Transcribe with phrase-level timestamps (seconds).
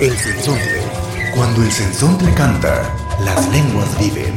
[0.00, 0.82] El sensontle.
[1.34, 2.94] Cuando el sensontle canta,
[3.24, 4.34] las lenguas viven.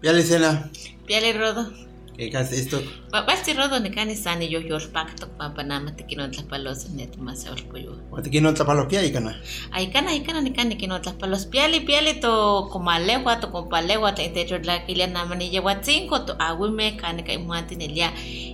[0.00, 0.70] Piale cena,
[1.06, 1.72] Piale rodo.
[2.16, 6.28] que casi esto, Basti rodo ne kani sani yo yo pacto pa panama te kino
[6.28, 7.96] tla palos net más el pollo.
[8.18, 9.40] aquí no tapaloquia y cana.
[9.72, 13.50] Ay kana ay kana ne kani kino tla palos piale piale to como alewa to
[13.50, 17.38] como palewa te te yo la kilia na mani lleva cinco to aguime kani kai
[17.38, 18.12] muati ne lia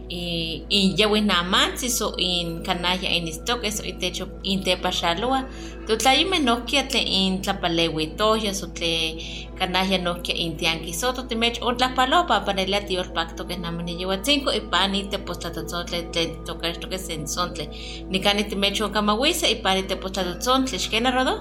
[0.09, 4.77] y y llevo na mansi so in kanaya en stock eso y techo in te
[4.77, 5.48] pashalua
[5.87, 10.15] to tla ime no kia te in tla palewi to ya so te kanaya no
[10.27, 13.71] kia in tianki soto te mech on tla palopa para el tío pacto que na
[13.71, 17.69] mani lleva cinco y pani te posta to sotle te toca esto que se ensontle
[18.10, 21.35] ni kani te mecho kamawisa y pani te posta to sontle shkena rodo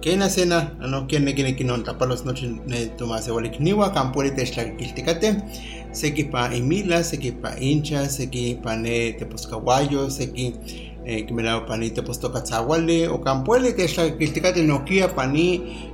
[0.00, 4.30] Que na cena, no quien ne kine kinon tapalos noche ne tomase walik niwa kampuri
[4.30, 5.42] te shla kiltikate.
[5.92, 10.54] Seki pa imila, seki pa hincha, seki pa ne te poscahuayo, seki
[11.08, 15.08] eh, que me la pani te posto katzahuale o campuele te shla kiltikate no kia
[15.08, 15.46] pani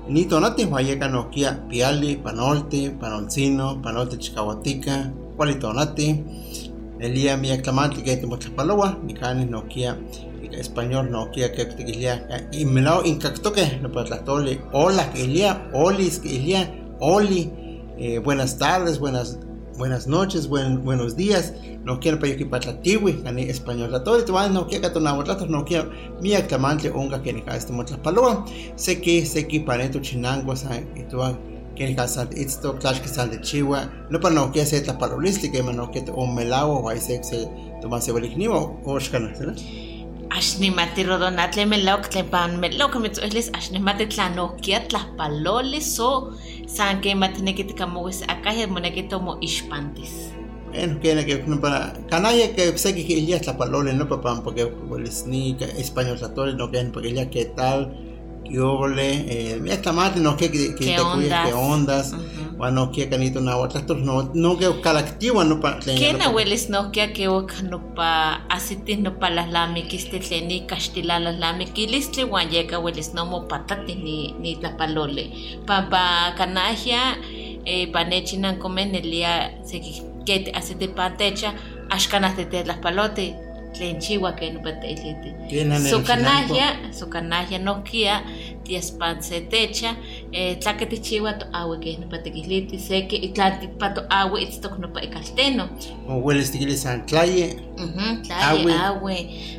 [0.08, 6.24] ni tonate huayeka no kia piali, panolte, panolcino, panolte chikahuatica, cuali tonate.
[6.98, 9.96] Elia mi aclamante que te muestra paloa, mi cane no kia
[10.52, 15.12] español no kia que te ilia y me lao incacto que no para tole hola
[15.12, 17.50] que ilia olis que ilia oli
[17.98, 19.38] eh, buenas tardes buenas
[19.76, 21.54] buenas noches buen, buenos días.
[21.84, 25.00] No quiero para que para tiwi cani español la tole tu no kia que tu
[25.00, 25.86] na rato no kia
[26.20, 28.44] mi aclamante onga que ni ka este muestra paloa
[28.76, 30.54] sé que sé que para tu chinango
[30.96, 31.18] y tu
[31.76, 34.96] que ni casa esto clash que sal de chiwa no para no kia se ta
[34.98, 37.20] palolística no que o melao o hay se
[37.82, 39.56] tomase velignivo o shkana ¿verdad?
[40.30, 46.32] Ashnimati rodonatle melok tlepan melok mitzuelis ashnimati tlanokia tlapaloli so
[46.74, 50.34] san que matineki tikamowis akaya moneki tomo ishpantis.
[50.72, 54.42] Bueno, que que no para canalla que sé que ella es la palabra no papá
[54.42, 57.94] porque pues ni que español tratores no que porque ella qué tal
[58.44, 62.14] que ole eh mi aclamate no que que ¿Qué te cuida que ondas
[62.56, 67.28] bueno que canito na otra no no que calactivo no para Kena welis nokia que
[67.28, 72.78] oka no pa asitis no pa las lamikis te tleni kastila las lamikilis tle wanyeka
[72.78, 75.32] welis no mo patati ni ni tlapalole.
[75.66, 77.18] Papa kanahia
[77.64, 79.80] eh, panechinan comen el día se
[80.24, 81.54] que te hace de pantecha
[81.90, 83.36] ashkanas de las palote
[83.74, 85.34] tlen chiwa que no pate ilite.
[85.48, 88.22] que na Su canalla, su canalla nokia,
[88.64, 89.96] tias panse techa,
[90.34, 94.78] eh, tlakati chiwa to awe que no pate ilite, se que itlati pato awe itztok
[94.78, 95.68] no pa ikalteno.
[96.08, 99.16] o huele stigile san claye Ujú, Awe, Awe, awe,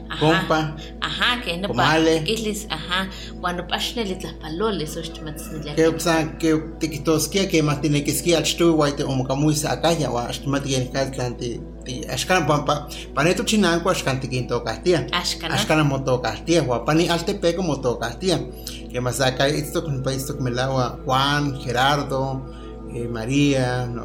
[0.09, 2.23] ajá, compa ajá, que no pa, comale.
[2.27, 3.09] islis, ajá,
[3.41, 5.75] cuando pashneli tlapalole, so estimatznilia.
[5.75, 9.55] que san que te quitos que que más tiene que esquiar tu guaite o muy
[9.67, 11.59] acá ya wa estimate que en calante
[12.09, 15.55] ashkan pampa paneto chinanco ashkan te quinto castia Ashkana.
[15.55, 18.39] ashkan moto castia wa pani altepeco moto castia
[18.91, 20.25] que más acá esto con país
[20.65, 22.41] melagua Juan Gerardo
[22.93, 24.03] eh, María no,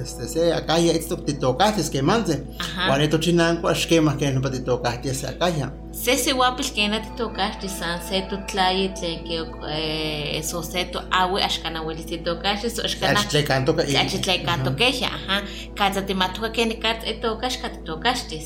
[0.00, 2.88] este se acá ya esto te tocaste que manse Ajá.
[2.88, 7.02] paneto chinanco ashkema que no te tocaste se acá ya Se se guapil que na
[7.02, 12.04] te tocaste san se tu tlaye tlen que eh, so se tu awe ashkana weli
[12.04, 15.42] te tocaste so ashkana Ashtle canto que Achitlay canto queja, ajá.
[15.74, 18.36] Katsa te matuka que ni katsa te tocaste, katsa te tocaste.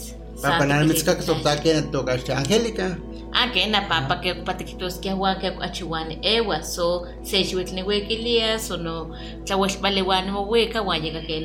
[0.86, 2.98] Mitzka que tocta que tocaste Angélica
[3.36, 7.82] Ah, que na papa que patikitos que agua que achiwan ewa so se chuit ni
[7.82, 9.10] wekilia so no
[9.44, 11.42] tlawesh balewan mo weka wanyega que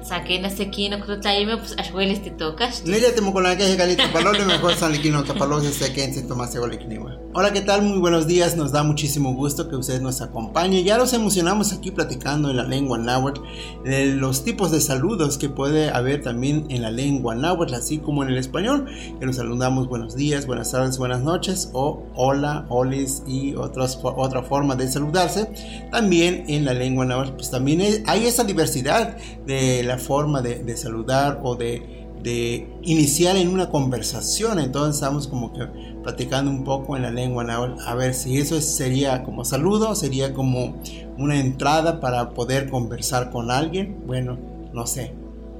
[0.00, 2.90] le pantokatia sa que na sekino que tlaime pues ashweles te tocaste.
[2.90, 6.54] Nella te con la que galita palole mejor San Liquino Tapalose se que en Tomás
[6.54, 7.18] Egolikniwa.
[7.32, 7.82] Hola, ¿qué tal?
[7.82, 8.56] Muy buenos días.
[8.56, 10.84] Nos da muchísimo gusto que ustedes nos acompañen.
[10.84, 13.40] Ya nos emocionamos aquí platicando en la lengua náhuatl
[13.84, 18.24] de los tipos de saludos que puede haber también en la lengua náhuatl, así como
[18.24, 18.86] en el español,
[19.20, 24.42] que nos saludamos buenos días, buenas tardes, buenas noches o hola, olis y otras, otra
[24.42, 25.48] forma de saludarse.
[25.92, 29.16] También en la lengua náhuatl, pues también hay esa diversidad
[29.46, 34.58] de la forma de, saludar o de iniciar en una conversación.
[34.58, 35.66] Entonces estamos como que
[36.02, 37.80] platicando un poco en la lengua náhuatl.
[37.86, 40.76] A ver si eso es- sería como saludo, sería como
[41.18, 44.02] una entrada para poder conversar con alguien.
[44.06, 44.38] Bueno,
[44.72, 45.12] no sé.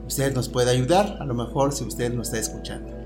[0.07, 3.00] Usted nos puede ayudar, a lo mejor si usted nos está escuchando.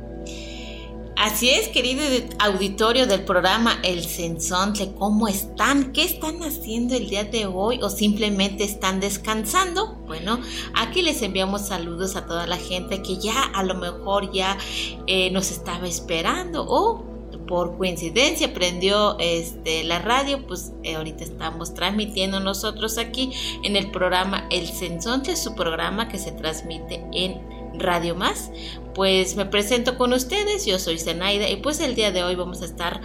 [1.24, 2.02] Así es, querido
[2.38, 5.94] auditorio del programa El Sensontle, ¿cómo están?
[5.94, 9.94] ¿Qué están haciendo el día de hoy o simplemente están descansando?
[10.06, 10.38] Bueno,
[10.74, 14.58] aquí les enviamos saludos a toda la gente que ya a lo mejor ya
[15.06, 17.02] eh, nos estaba esperando o
[17.46, 23.32] por coincidencia prendió este, la radio, pues eh, ahorita estamos transmitiendo nosotros aquí
[23.62, 28.50] en el programa El Sensonte, su programa que se transmite en Radio Más.
[28.94, 32.62] Pues me presento con ustedes, yo soy Zenaida y pues el día de hoy vamos
[32.62, 33.00] a estar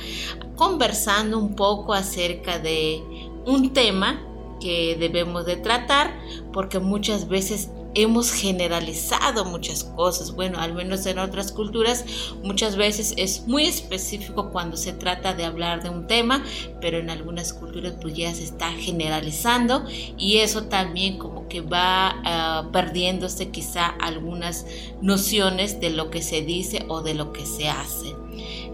[0.55, 3.01] conversando un poco acerca de
[3.45, 4.21] un tema
[4.59, 6.13] que debemos de tratar
[6.53, 10.33] porque muchas veces hemos generalizado muchas cosas.
[10.33, 12.05] Bueno, al menos en otras culturas
[12.43, 16.43] muchas veces es muy específico cuando se trata de hablar de un tema,
[16.81, 19.85] pero en algunas culturas pues ya se está generalizando
[20.17, 24.65] y eso también como que va ah, perdiéndose quizá algunas
[25.01, 28.15] nociones de lo que se dice o de lo que se hace.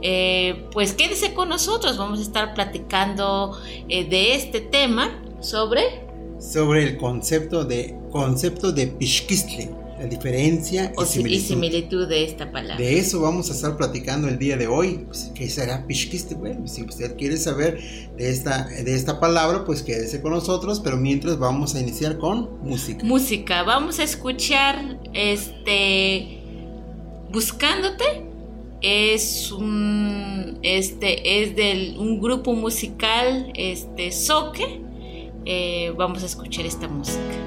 [0.02, 3.58] Eh, pues quédese con nosotros, vamos a estar platicando
[3.90, 6.05] eh, de este tema sobre
[6.52, 12.08] sobre el concepto de concepto de pishkistle, la diferencia y, similitud.
[12.08, 12.78] de esta palabra.
[12.78, 15.06] De eso vamos a estar platicando el día de hoy.
[15.08, 16.38] Pues, ¿Qué será pishkistle?
[16.38, 17.80] Bueno, si usted quiere saber
[18.18, 22.62] de esta, de esta palabra, pues quédese con nosotros, pero mientras vamos a iniciar con
[22.64, 23.04] música.
[23.04, 26.42] Música, vamos a escuchar este
[27.32, 28.24] Buscándote
[28.82, 34.85] es un este es del un grupo musical este Soque
[35.46, 37.45] eh, vamos a escuchar esta música.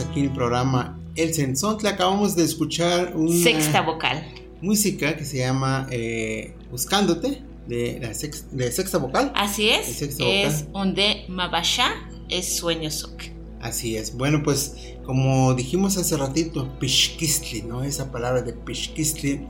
[0.00, 1.88] Aquí en el programa El Sensontle.
[1.88, 4.24] Acabamos de escuchar una Sexta vocal.
[4.60, 9.32] música que se llama eh, Buscándote, de, la sex- de sexta vocal.
[9.34, 10.02] Así es.
[10.02, 11.88] Es donde Mabasha
[12.28, 13.22] es sueño sok.
[13.60, 14.16] Así es.
[14.16, 14.74] Bueno, pues
[15.04, 17.82] como dijimos hace ratito, Pishkistli, ¿no?
[17.82, 19.40] Esa palabra de Pishkistli,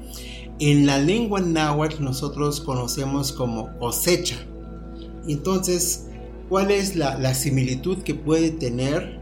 [0.60, 4.36] en la lengua náhuatl nosotros conocemos como cosecha.
[5.28, 6.06] Entonces,
[6.48, 9.18] ¿cuál es la, la similitud que puede tener?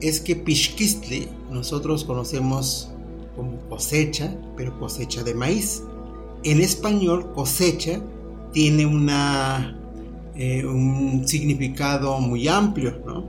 [0.00, 2.90] Es que Pishkistli nosotros conocemos
[3.36, 5.82] como cosecha, pero cosecha de maíz.
[6.44, 8.00] En español, cosecha
[8.52, 9.78] tiene una,
[10.34, 13.24] eh, un significado muy amplio, ¿no?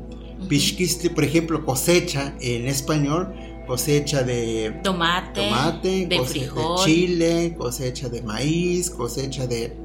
[0.48, 3.34] Pishkistli, por ejemplo, cosecha en español,
[3.68, 6.78] cosecha de Tomate, tomate, de cosecha frijol.
[6.78, 9.76] de chile, cosecha de maíz, cosecha de,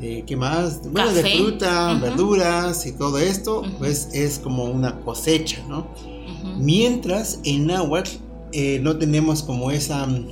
[0.00, 0.80] de ¿qué más?
[0.90, 1.36] Bueno, de Café.
[1.38, 2.02] fruta, Ujú.
[2.02, 3.70] verduras y todo esto, Ujú.
[3.78, 5.88] pues es como una cosecha, ¿no?
[6.02, 6.48] Ujú.
[6.58, 8.10] Mientras en náhuatl
[8.52, 10.28] eh, no tenemos como esa mm,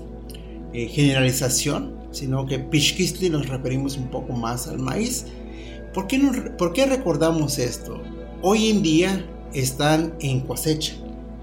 [0.73, 5.27] eh, generalización, sino que Pishkistli nos referimos un poco más al maíz.
[5.93, 8.01] ¿Por qué, no- ¿Por qué recordamos esto?
[8.43, 10.95] Hoy en día están en cosecha,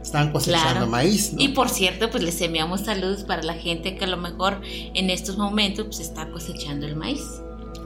[0.01, 0.88] están cosechando Claro.
[0.88, 1.34] maíz.
[1.34, 1.42] ¿no?
[1.42, 4.62] Y por cierto, pues les enviamos saludos para la gente que a lo mejor
[4.94, 7.22] en estos momentos pues está cosechando el maíz.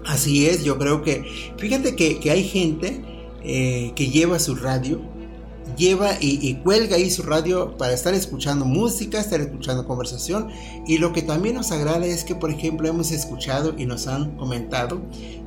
[0.08, 1.26] Así es, yo creo que,
[1.58, 3.02] fíjate que, que hay gente
[3.44, 5.02] eh, que lleva su radio,
[5.78, 10.48] lleva y, y cuelga ahí su radio para estar escuchando música, estar escuchando conversación.
[10.88, 14.38] Y lo que también nos agrada es que, por ejemplo, hemos escuchado y nos han
[14.38, 15.02] comentado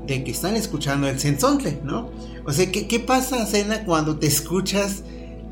[0.07, 2.11] de que están escuchando el sensontle, ¿no?
[2.47, 5.03] O sea, ¿qué, qué pasa, Cena, cuando te escuchas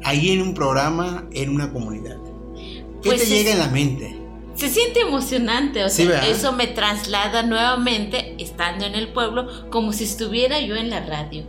[0.04, 2.16] ahí en un programa, en una comunidad?
[3.02, 4.17] ¿Qué Pues te es- llega en la mente?
[4.58, 10.04] Se siente emocionante, o sea, eso me traslada nuevamente, estando en el pueblo, como si
[10.04, 11.44] estuviera yo en la radio.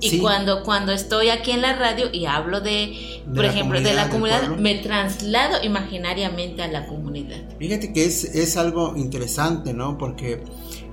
[0.00, 0.18] Y Sí.
[0.20, 4.08] cuando, cuando estoy aquí en la radio y hablo de, De por ejemplo, de la
[4.08, 7.36] comunidad, me traslado imaginariamente a la comunidad.
[7.58, 9.98] Fíjate que es, es algo interesante, ¿no?
[9.98, 10.44] Porque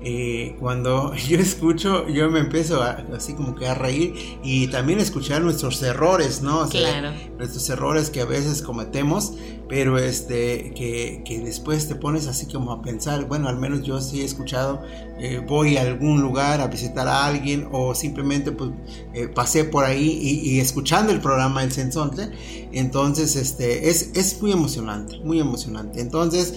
[0.08, 5.00] eh, cuando yo escucho, yo me empiezo a- así como que a reír y también
[5.00, 6.60] escuchar nuestros errores, ¿no?
[6.60, 7.12] O sea, Claro.
[7.38, 9.34] Nuestros errores que a veces cometemos,
[9.68, 14.00] pero este, que, que después te pones así como a pensar, bueno, al menos yo
[14.00, 14.84] sí he escuchado,
[15.20, 18.70] eh, voy a algún lugar a visitar a alguien o simplemente pues
[19.16, 22.30] eh, pasé por ahí y, y escuchando el programa El Sensonte,
[22.74, 26.00] entonces este, es, es muy emocionante, muy emocionante.
[26.00, 26.54] Entonces,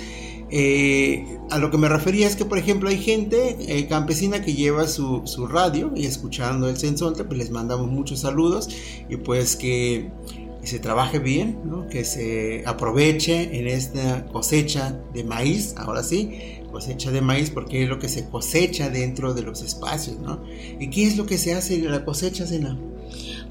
[0.50, 4.54] eh, a lo que me refería es que, por ejemplo, hay gente eh, campesina que
[4.54, 8.68] lleva su, su radio y escuchando el Sensonte, pues les mandamos muchos saludos
[9.08, 10.10] y pues que,
[10.68, 11.58] se trabaje bien,
[11.90, 17.88] que se aproveche en esta cosecha de maíz, ahora sí, cosecha de maíz porque es
[17.88, 20.42] lo que se cosecha dentro de los espacios, ¿no?
[20.78, 22.76] ¿Y qué es lo que se hace en la cosecha, Sena?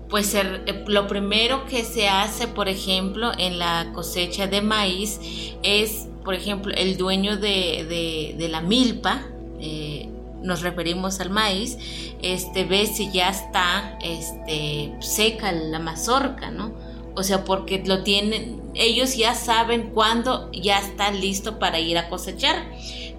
[0.09, 0.43] Pues eh,
[0.85, 5.19] lo primero que se hace, por ejemplo, en la cosecha de maíz
[5.63, 9.21] es, por ejemplo, el dueño de, de- la milpa,
[9.61, 10.09] eh,
[10.41, 11.77] nos referimos al maíz,
[12.21, 16.73] este, ve si ya está este, seca la mazorca, ¿no?
[17.15, 22.09] O sea, porque lo tienen, ellos ya saben cuándo ya está listo para ir a
[22.09, 22.57] cosechar.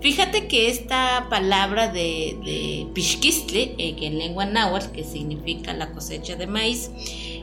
[0.01, 5.91] Fíjate que esta palabra de, de pishkistli, eh, que en lengua náhuatl, que significa la
[5.91, 6.91] cosecha de maíz,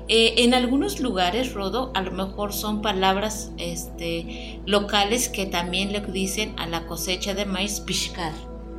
[0.07, 5.99] eh, en algunos lugares, Rodo, a lo mejor son palabras este, locales que también le
[5.99, 8.33] dicen a la cosecha de maíz pishkar.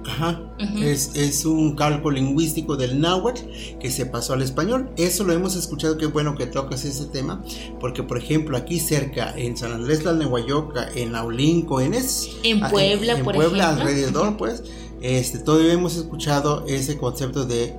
[0.09, 0.41] Ajá.
[0.81, 3.41] Es, es un cálculo lingüístico del náhuatl
[3.81, 4.91] que se pasó al español.
[4.97, 7.43] Eso lo hemos escuchado, qué bueno que tocas ese tema,
[7.81, 12.63] porque por ejemplo aquí cerca, en San Andrés la Nehuayoca, en Aulinco, en, es, En
[12.65, 13.83] ah, Puebla, en por Puebla ejemplo.
[13.85, 14.63] alrededor, pues,
[15.03, 17.75] este, todavía hemos escuchado ese concepto de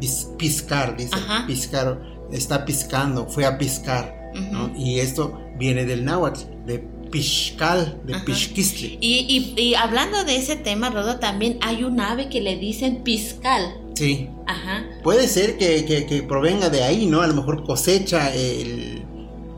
[0.00, 1.46] pis- piscar, dice, Ajá.
[1.46, 4.72] piscar, está piscando, fue a piscar, ¿no?
[4.76, 8.24] Y esto viene del náhuatl, de pishcal, de Ajá.
[8.24, 8.98] pishquistli.
[9.00, 13.04] Y, y- y hablando de ese tema, Rodo, también hay un ave que le dicen
[13.04, 13.76] piscal.
[13.94, 14.84] Sí, Ajá.
[15.04, 17.20] Puede ser que, que- que provenga de ahí, ¿no?
[17.20, 19.01] A lo mejor cosecha el,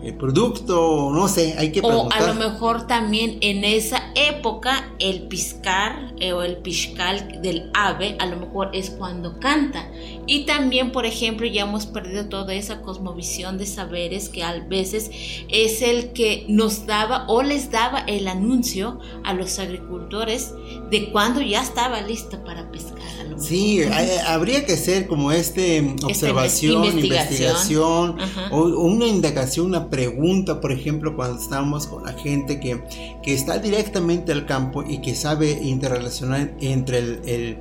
[0.04, 2.22] el producto, no sé, hay que O preguntar.
[2.22, 8.16] a lo mejor también en esa época el piscar eh, o el piscal del ave
[8.18, 9.88] a lo mejor es cuando canta.
[10.26, 15.10] Y también, por ejemplo, ya hemos perdido toda esa cosmovisión de saberes que a veces
[15.48, 20.52] es el que nos daba o les daba el anuncio a los agricultores
[20.90, 22.94] de cuando ya estaba listo para pescar.
[23.20, 23.38] A lo.
[23.38, 27.50] Sí, hay- habría que hacer como este mm, observación, investigación.
[27.50, 28.48] investigación, Ajá.
[28.50, 32.82] o, o una indagación, una pregunta, por ejemplo, cuando estamos con la gente que,
[33.22, 37.58] que está directamente al campo y que sabe interrelacionar entre el, el,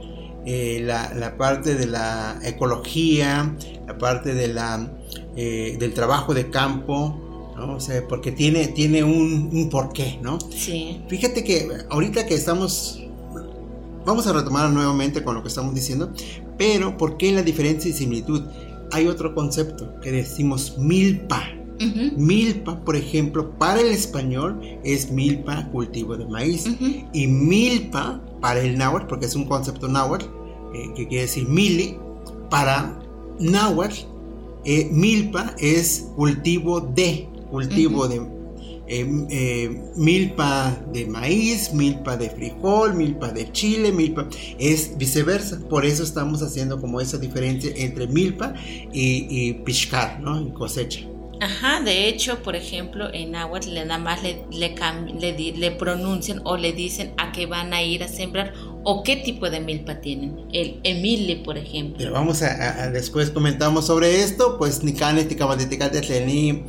[0.48, 4.92] eh, la, la parte de la ecología, la parte de la,
[5.36, 7.20] eh, del trabajo de campo
[7.56, 7.76] ¿no?
[7.76, 10.40] O sea, porque tiene, tiene un, un porqué, ¿no?
[10.50, 11.04] Sí.
[11.08, 13.00] Fíjate que ahorita que estamos,
[14.08, 16.12] vamos a retomar nuevamente con lo que estamos diciendo,
[16.58, 18.42] pero ¿por qué la diferencia y similitud?
[18.92, 21.44] Hay otro concepto que decimos milpa.
[22.18, 26.66] Milpa, por ejemplo, para el español es milpa, cultivo de maíz.
[27.14, 30.26] Y milpa para el náhuatl, porque es un concepto náhuatl,
[30.74, 31.98] eh, que quiere decir mili,
[32.50, 33.00] para
[33.40, 34.06] náhuatl,
[34.66, 38.34] eh, milpa es cultivo de, cultivo de
[38.86, 44.28] eh, eh, milpa de maíz, milpa de frijol, milpa de chile, milpa,
[44.60, 45.60] es viceversa.
[45.70, 48.54] Por eso estamos haciendo como esa diferencia entre milpa
[48.92, 50.42] y, y piscar, ¿no?
[50.42, 51.13] Y cosecha.
[51.44, 54.74] Ajá, de hecho, por ejemplo, en náhuatl nada más le, le,
[55.20, 58.54] le, le pronuncian o le dicen a qué van a ir a sembrar
[58.86, 60.46] o qué tipo de milpa tienen.
[60.54, 61.98] El emile, por ejemplo.
[61.98, 66.64] Pero vamos a, a- después comentamos sobre esto, pues ni canes ni caballeticate ni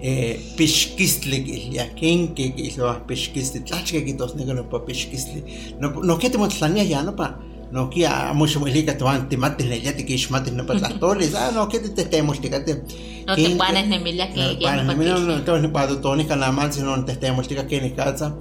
[0.00, 5.42] eh, pishkistli ya ken que que lo pishkistli tlachke que tos negro pa pishkistli
[5.80, 6.38] no no que te
[6.86, 10.04] ya no pa no que a mucho muy liga to ante mate le ya te
[10.06, 12.82] que mate no pa toles ah no que te te temos te cate
[13.26, 15.26] No te panes nemilia que ya para no mí no patije.
[15.28, 18.34] no te no pa to ni kana mal sino te temos te que ni casa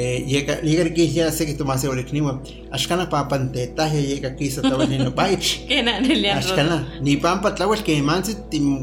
[0.00, 1.30] Yegalikihia
[1.90, 2.40] olecniwa,
[2.72, 5.60] axcana papantetaje yekakisotahuan nopaich.
[6.36, 8.36] Axcana, nipampa tlauel kemansi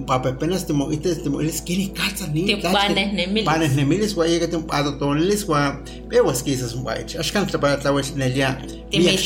[0.06, 3.46] papepenas timoites timoilis keni katzas ni panehnemilis.
[3.46, 5.62] Panehnemilis gua yekatimopadotonelis gua
[6.10, 7.16] pewas kisas mopaich.
[7.20, 8.58] Axkan tlapatlauel nelia
[8.92, 9.20] miak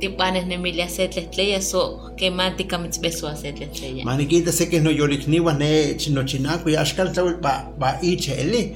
[0.00, 4.04] te panes nemilia set les tleya so que mantica mit beso a set les tleya
[4.04, 7.98] maniquita sé que no yolik ni wa ne chino chinaku ya ashkan tlahuel ba ba
[8.02, 8.74] iche eli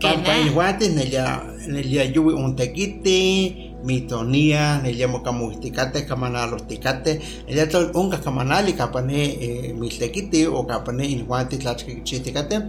[0.00, 0.52] pampa Kena.
[0.52, 8.72] guate nelia yuwi un tequite mitonía nelia mocamuisticate kamana los ticate nelia tol unga kamanali
[8.72, 12.62] kapane eh, miltequite o kapane in guate tlachke chiticate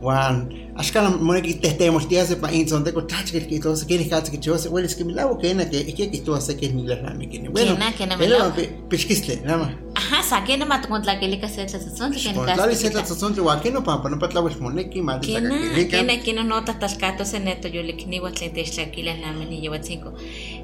[0.00, 4.30] wan ashkala moneki tehtemos tiase pa in sonte ko tlachke que todo se quiere katse
[4.32, 7.48] que hueles que milavo que que que que tú hace que ni la rami que
[7.48, 8.52] bueno Kena, kena pero
[8.88, 9.74] pisquisle nada más.
[9.94, 13.34] Ajá, saqué na mat contra que le caset la sazón que Con se la sazón
[13.34, 14.16] de guaquino pa no
[14.60, 19.14] moneki Kena, saca kena, kena nota tascato se neto yo le kini wa tlente shakila
[19.16, 20.12] na meni lleva cinco.
[20.12, 20.55] Ti to conta to conta que le se setla tzotzontle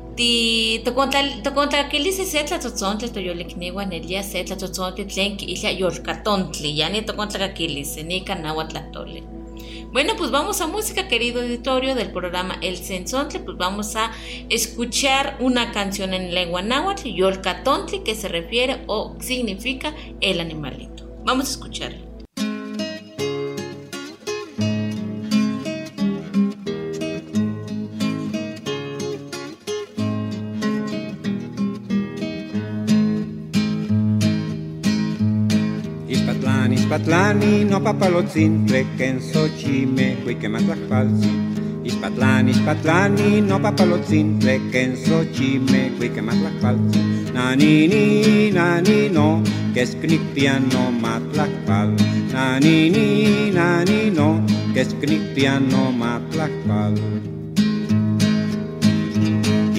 [3.12, 7.02] to yo le kini wa nelia setla tzotzontle tlen ki isla yo cartontli, ya ni
[7.84, 9.22] se ni canawa tlatole.
[9.92, 14.10] Bueno, pues vamos a música, querido auditorio del programa El Sensontle, pues vamos a
[14.48, 21.08] escuchar una canción en lengua náhuatl, Yolcatontli, que se refiere o significa el animalito.
[21.24, 22.11] Vamos a escucharlo.
[36.92, 41.30] Ispatlani, no papalotzin, tleken xochime, cuique matlajpalzi.
[41.88, 47.00] Ispatlani, ispatlani, no papalotzin, tleken xochime, cuique matlajpalzi.
[47.32, 51.96] Nanini, nani, no, que escripiano matlajpal.
[52.34, 56.92] Nanini, nani, no, que escripiano matlajpal.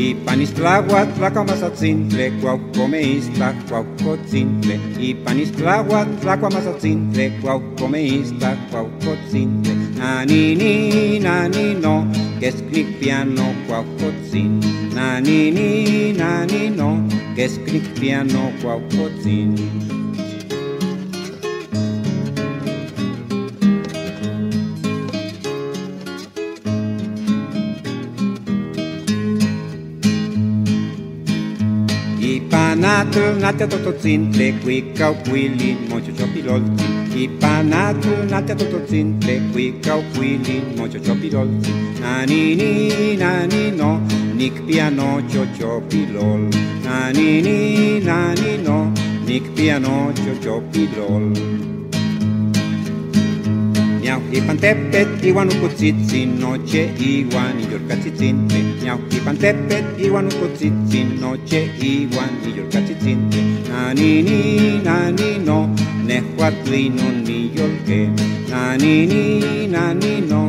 [0.04, 4.78] Y panistlahuat tlacuamatzatzintle, cuaucomeista, cuaucotzintle.
[5.00, 9.74] Y panistlahuat tlacuamatzatzintle, cuaucomeista, cuaucotzintle.
[9.98, 12.06] Nanini, nani, no,
[12.42, 14.60] que es cripiano, cuaucotzin.
[14.94, 20.03] Nanini, nani, no, que es cripiano, cuaucotzin.
[33.14, 36.84] Turnate a toto zintle, qui cauquilin, mocio ciopilolzi.
[37.14, 41.72] Ipanatu nate a toto zintle, qui cauquilin, mocio ciopilolzi.
[42.00, 44.02] Nanini, nanino,
[44.34, 46.48] nic piano cio ciopilol.
[46.82, 48.92] Nanini, nanino,
[49.26, 51.73] nic piano cio ciopilol
[54.04, 61.08] miau i ipan tepet iwan ukutsitsin noche iwan iyorkatzitzintli miau i ipan tepet iwan ukutsitsin
[61.24, 64.40] noche iwan iyorkatzitzintli nanini
[64.88, 65.60] nanino
[66.08, 68.00] nehuatlinon niyolke
[68.52, 69.24] nanini
[69.72, 70.42] nanino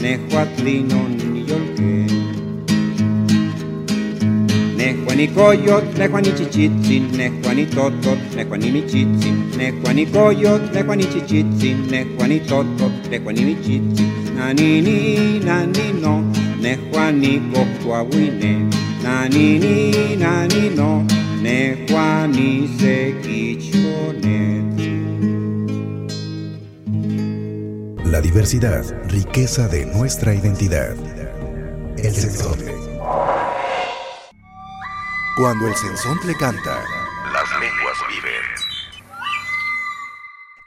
[0.00, 2.01] ni yorke
[4.82, 5.02] niyolke.
[5.02, 5.84] Nehuani coyot,
[6.32, 7.10] chichitzin,
[7.66, 8.18] totot,
[8.72, 9.50] michitzin,
[10.06, 16.24] coyot, nehuani chichitzin, nehuani totot, nehuani michitzin, nanini, nani no,
[16.60, 18.70] nehuani kohtuahuine,
[19.02, 21.06] nanini nanino,
[21.42, 24.12] nehuani sequichonet.
[28.04, 30.96] La diversidad, riqueza de nuestra identidad.
[31.96, 32.81] El sensontle.
[35.34, 36.84] Cuando el sensontle canta,
[37.32, 38.42] las lenguas viven.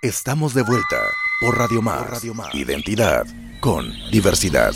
[0.02, 0.98] Estamos de vuelta
[1.40, 2.24] por Radio Más.
[2.52, 3.28] Identidad
[3.60, 4.74] con diversidad.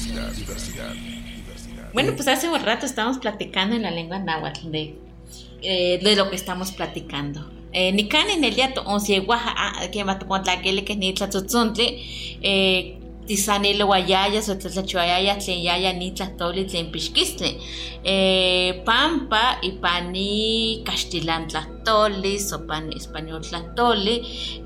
[1.91, 4.95] Bueno, pues hace un rato estábamos platicando en la lengua náhuatl de,
[5.63, 7.49] eh, de lo que estamos platicando.
[7.71, 10.71] Eh, ni kan en el día to on si guaja que ma to la que
[10.71, 11.15] le que ni
[13.29, 17.61] eh tisani lo guayaya so tlachuayaya tlen yaya ni tlatoli tlen pixkistle
[18.03, 24.15] eh pampa y pani castellán tlatoli so pan español tlatoli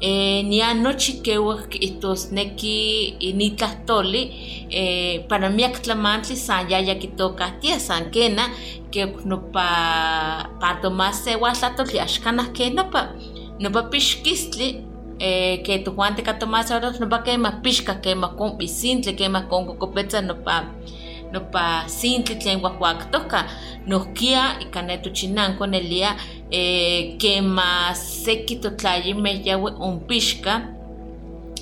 [0.01, 1.35] eh ni anoche que
[1.81, 4.23] itos neki ni tlatoli
[4.71, 8.47] eh para mi aclamantli san yaya que toca tía san kena
[8.91, 13.09] que no pa pa tomar se tlatoli ashkana que no pa
[13.59, 14.92] no pa pixkistle eh,
[15.63, 19.65] que tu Juan te catomás ahora no pa quema pisca quema con pisintle quema con
[19.65, 20.65] cocopetza no pa
[21.31, 23.47] no pa sintle tlen guajuactoca
[23.85, 26.17] no kia y caneto chinan con el día
[26.51, 30.69] eh, quema sequito tlayime yawe un pisca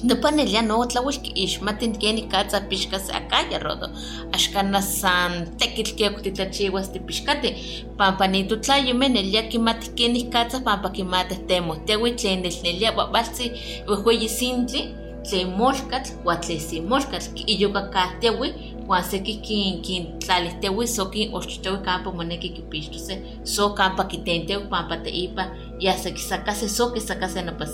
[0.04, 3.88] no panelia no tlawilki ixmatin keni katsa pixka se akaya rodo
[4.34, 7.50] axkana san tekitl ke okutitlachiwas tipixkati
[7.98, 13.46] pampa nitutlayime nelia kimati keni katsa pampa kimati temohtewi tlen nelnelia b'ab'altzi
[13.88, 14.82] wehweyi sintli
[15.30, 18.50] tlen molkatl ua tlen simolkatl iyokakahtiawi
[18.88, 25.44] wan seki kin kintlalihtiawi so kin oxchitowi kampa moneki kipixtose so kampa kitentewi pampa teipa
[25.80, 27.66] ya sekisakase so kisakase nopa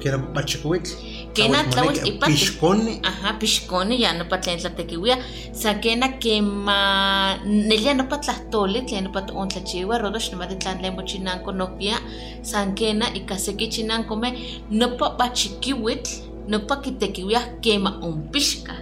[0.00, 0.90] quiero pachicuitl.
[1.34, 2.32] Kena tlawil ipati.
[2.32, 3.00] Pixconi.
[3.02, 5.16] Ajá, pixconi ya no pa tlen tlatekiwia.
[5.52, 10.38] Sa kena que ma nelia no pa tlahtoli tlen no pa toon tlachiwa rodox no
[10.38, 11.98] ma de tlan len mochinanko no kia.
[12.42, 16.10] San kena ika seki chinanko me no pa pachikiwitl
[16.48, 18.74] no pa kitekiwia kema un pixka.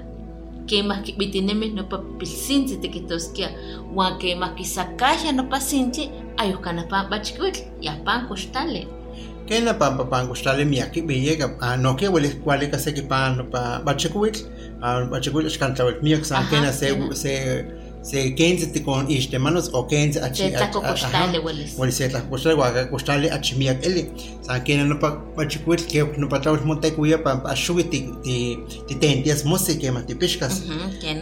[0.66, 3.50] Kema kibitinemi no pa pilsintli tikitoskia.
[3.94, 7.60] Wan kema kisakaya no pa sintli ayuskana pa pachikiwitl.
[9.48, 9.64] Kostale.
[9.64, 13.50] Kena pampa pan gustale miaki beyega a no que huele cuale que se que pan
[13.50, 14.40] pa bachecuitl
[14.82, 17.64] a bachecuitl escantawel miak san kena se se
[18.02, 21.76] se te con iste manos o kenze achi Se tlaco costale hueles.
[21.76, 24.10] Huele se tlaco costale guaga costale achi miak eli
[24.42, 28.08] san kena no pa bachecuitl que no pa tawel monte cuya pa a shubi ti
[28.22, 30.62] ti ti tentias mose que ma ti piscas.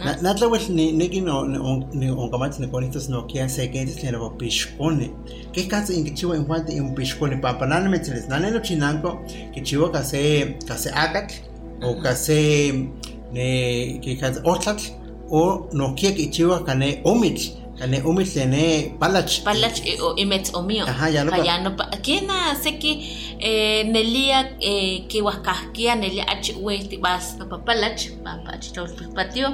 [0.03, 1.45] Na natlawel ni niki no
[1.93, 5.11] ni on kamats ni konitos no kia se kenze ni no pishkone
[5.53, 9.19] que katsa in kichiwa in juante in pishkone pa panana metziles nane no chinanko
[9.53, 11.35] kichiwa kase kase akatl
[11.81, 12.89] o kase
[13.33, 14.91] ne que katsa otlatl
[15.31, 20.61] o no kia kichiwa kane omitl kane omitl ne palach Palach eh, o imets o
[20.61, 20.85] mío.
[20.85, 21.85] Ajá, ya no pa- ya no pa.
[22.01, 22.91] Kena seki
[23.39, 28.73] eh, nelia eh, que huascasquia nelia achi uesti bas no pa palach pa pa achi
[28.73, 29.47] tol patio.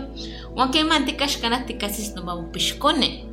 [0.55, 3.25] Wan que manticas canas ticasis no vamos piscone.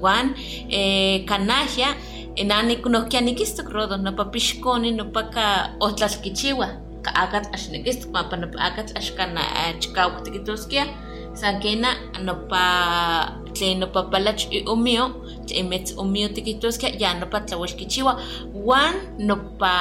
[0.00, 0.34] Wan
[0.70, 1.96] eh, canajia
[2.36, 6.68] enani kuno kia nikisto rodo no pa piscone no pa ka otlas kichiwa.
[7.02, 9.40] Ka agat ashnekisto pa pa no pa agat ashkana
[9.80, 10.84] chikau tikitoskia.
[11.36, 11.90] Sankena
[12.24, 12.64] no pa
[13.52, 15.04] tlen no pa palach umio
[15.46, 18.12] tlen metz umio tikitoskia ya no pa tlawalkichiwa
[18.54, 19.74] wan no pa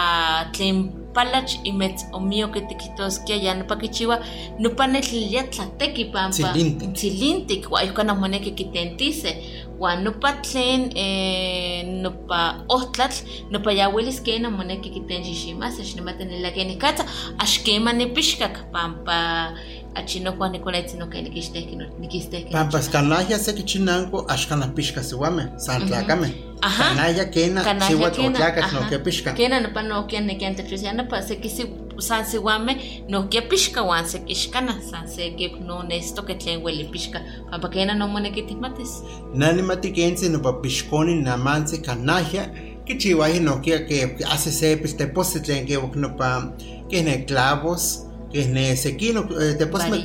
[0.52, 4.20] tlen palach i metz umio que tikitoskia ya no pa kichiwa
[4.60, 6.52] no pa netlilia tlateki pampa.
[6.52, 6.94] Tzilintik.
[6.94, 9.32] tzilintik wa ayuka na moneki kitentise
[9.80, 14.89] wan no pa tlen eh, no pa otlatl no pa ya welis ke na moneki
[14.89, 17.06] kitenxiximasa xnimatenila ke nikatsa
[17.39, 19.56] axkema nipixkak pampa
[19.95, 25.81] achino Juan Nicolás no que nikisteki nikisteki pampas kanaya se kichinanko ashkana pishka siwame san
[25.88, 26.84] tlakame Ajá.
[26.95, 28.89] kanaya kena Kanaya siwa kena, tlakas no ajá.
[28.89, 29.34] que pishka.
[29.34, 31.65] Kena no pa no kia ne kia te no pa se kisi
[31.99, 36.36] san se guame no kia pishka wan se kishkana san se kia no nesto que
[36.36, 37.21] tlen huele pishka.
[37.51, 39.03] Pampa kena no mone kitimatis.
[39.34, 42.49] Nani matikense no papixkoni namanse kanaya
[42.86, 46.53] kichiwahi no kia que hace se pues te pose tlen que no pa
[46.89, 49.24] que ne clavos que ne sequino
[49.58, 50.04] te pose me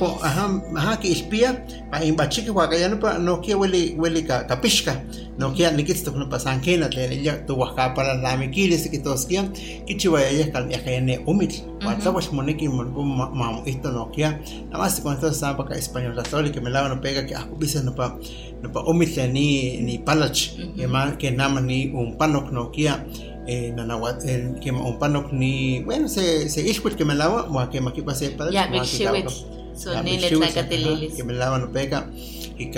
[1.01, 5.03] que ispia pa imbachiki waka ya no pa no kia huele huele ka kapishka
[5.37, 9.25] no kia nikitsto no pa sankena tlen ella tu waka para la mikiles que todos
[9.27, 9.43] kia
[9.85, 12.01] kichiwa ella kan ya que ne umit wa Ujú.
[12.01, 12.87] tlawas moneki mon
[13.35, 14.39] mam esto no kia
[14.71, 17.81] nada más con esto samba ka español la que me lava no pega que akubisa
[17.83, 18.17] no pa
[18.61, 18.81] no pa
[19.27, 23.03] ni ni palach que ma que nama ni un panok no kia
[23.47, 27.69] eh nanawat el que un panok ni bueno se se ishwit que me lava wa
[27.69, 29.19] que ma kipa se palach ya ma big que tawka.
[29.19, 29.29] shiwit
[29.73, 32.09] so Ya, ni le telelis que me lava no pega
[32.57, 32.71] y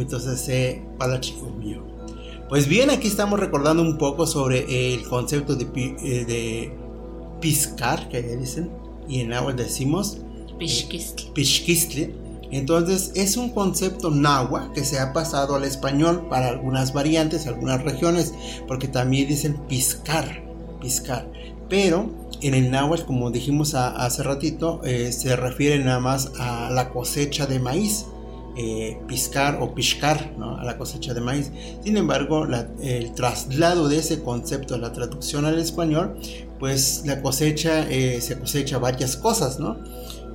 [0.00, 1.20] entonces se para
[1.58, 1.82] mío.
[2.48, 6.72] Pues bien, aquí estamos recordando un poco sobre el concepto de, eh, de
[7.40, 8.70] piscar, que dicen,
[9.08, 10.18] y en agua decimos
[10.58, 12.14] Pishkistli.
[12.50, 17.82] Entonces es un concepto náhuatl que se ha pasado al español para algunas variantes, algunas
[17.82, 18.34] regiones,
[18.68, 20.44] porque también dicen piscar,
[20.80, 21.30] piscar.
[21.68, 22.10] Pero
[22.42, 27.46] en el náhuatl, como dijimos hace ratito, eh, se refiere nada más a la cosecha
[27.46, 28.06] de maíz.
[28.58, 31.52] Eh, piscar o piscar a la cosecha de maíz.
[31.84, 32.46] Sin embargo,
[32.80, 36.16] el traslado de ese concepto, la traducción al español,
[36.58, 39.76] pues la cosecha eh, se cosecha varias cosas, ¿no?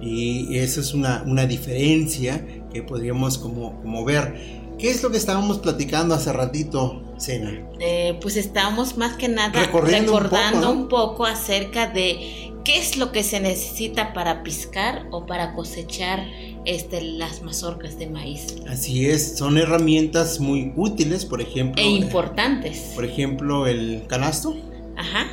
[0.02, 4.62] Y eso es una, una diferencia que podríamos como, como ver.
[4.78, 7.70] ¿Qué es lo que estábamos platicando hace ratito, Sena?
[7.80, 13.22] Eh, pues estábamos más que nada recordando un poco, acerca de qué es lo que
[13.22, 16.26] se necesita para piscar o para cosechar
[16.66, 18.56] este, las mazorcas de maíz.
[18.68, 21.80] Así es, son herramientas muy útiles, por ejemplo.
[21.80, 22.92] E importantes.
[22.96, 24.56] por ejemplo, el canasto.
[24.98, 25.28] Ajá.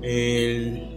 [0.00, 0.93] El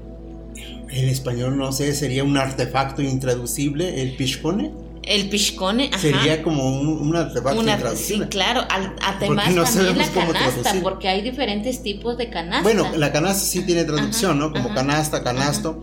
[0.90, 4.72] en español no sé, sería un artefacto intraducible, el pishcone.
[5.04, 6.00] El pishcone, ajá.
[6.00, 8.26] Sería como un, artefacto intraducible.
[8.26, 8.66] Sí, claro.
[8.70, 12.64] además también la canasta, porque hay diferentes tipos de canasta.
[12.64, 14.52] Bueno, la canasta sí tiene traducción, ¿no?
[14.52, 15.80] Como canasta, canasto.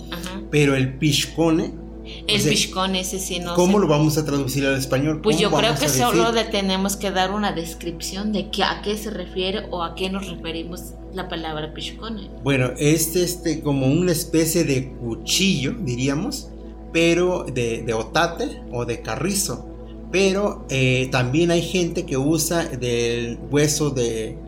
[0.50, 1.83] Pero el pishcone
[2.26, 5.20] el piscón ese sí no ¿Cómo lo vamos a traducir al español?
[5.22, 9.10] Pues yo creo que solo le tenemos que dar una descripción de a qué se
[9.10, 12.30] refiere o a qué nos referimos la palabra piscone.
[12.42, 16.48] Bueno, este este como una especie de cuchillo, diríamos,
[16.92, 19.66] pero de, otate o de carrizo.
[20.10, 24.38] Pero eh, también hay gente que usa del hueso de,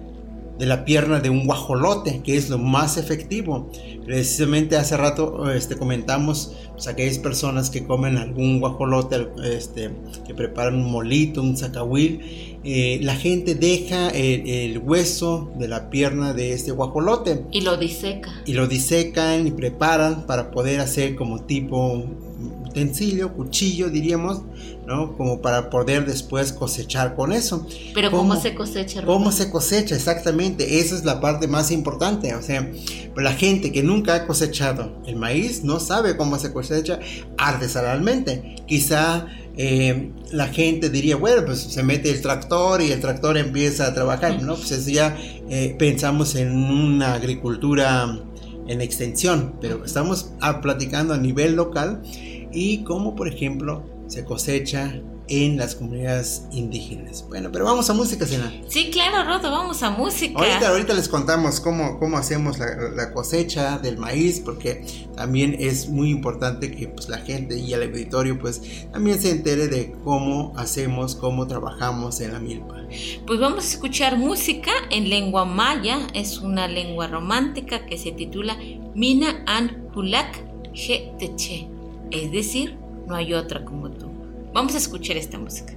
[0.58, 3.70] de la pierna de un guajolote, que es lo más efectivo.
[4.04, 9.90] Precisamente hace rato este, comentamos pues, aquellas personas que comen algún guajolote, este,
[10.26, 16.32] que preparan un molito, un zacahuil, eh, la gente deja el, hueso de la pierna
[16.32, 17.44] de este guajolote.
[17.52, 18.42] Y lo diseca.
[18.44, 22.04] Y lo disecan y preparan para poder hacer como tipo
[22.76, 24.42] utensilio, cuchillo diríamos,
[24.86, 25.16] ¿no?
[25.16, 27.66] Como para poder después cosechar con eso.
[27.94, 29.02] Pero ¿cómo, se cosecha?
[29.02, 29.96] ¿Cómo se cosecha?
[29.96, 32.34] Exactamente, esa es la parte más importante.
[32.34, 32.70] O sea,
[33.16, 37.00] la gente que nunca ha cosechado el maíz no sabe cómo se cosecha
[37.38, 38.56] artesanalmente.
[38.66, 43.86] Quizá eh, la gente diría, bueno, pues se mete el tractor y el tractor empieza
[43.86, 44.54] a trabajar, ¿no?
[44.54, 45.16] Pues eso ya
[45.48, 48.20] eh, pensamos en una agricultura
[48.68, 52.02] en extensión, pero estamos platicando a nivel local
[52.56, 57.24] y cómo, por ejemplo, se cosecha en las comunidades indígenas.
[57.28, 58.52] Bueno, pero vamos a música, Sena.
[58.68, 60.38] Sí, claro, Rodo, vamos a música.
[60.38, 64.84] Ahorita, ahorita les contamos cómo, cómo hacemos la, cosecha del maíz, porque
[65.16, 69.68] también es muy importante que pues, la gente y el auditorio pues también se entere
[69.68, 72.76] de cómo hacemos, cómo trabajamos en la milpa.
[73.26, 78.56] Pues vamos a escuchar música en lengua maya, es una lengua romántica que se titula
[78.94, 81.68] Mina An Hulak Je Teche,
[82.10, 84.10] es decir, no hay otra como tú.
[84.52, 85.74] Vamos a escuchar esta música.